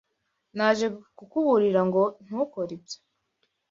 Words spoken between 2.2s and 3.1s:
ntukore ibyo.